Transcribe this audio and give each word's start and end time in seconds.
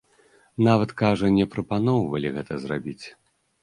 Нават, 0.67 0.95
кажа, 1.03 1.31
не 1.37 1.45
прапаноўвалі 1.53 2.35
гэта 2.41 2.53
зрабіць. 2.67 3.05